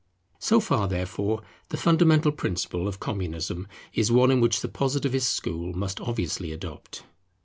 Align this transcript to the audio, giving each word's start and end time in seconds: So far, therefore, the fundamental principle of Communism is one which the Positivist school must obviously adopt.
So 0.39 0.59
far, 0.59 0.87
therefore, 0.87 1.43
the 1.69 1.77
fundamental 1.77 2.31
principle 2.31 2.87
of 2.87 2.99
Communism 2.99 3.67
is 3.93 4.11
one 4.11 4.41
which 4.41 4.61
the 4.61 4.67
Positivist 4.67 5.29
school 5.31 5.73
must 5.73 6.01
obviously 6.01 6.51
adopt. 6.51 7.03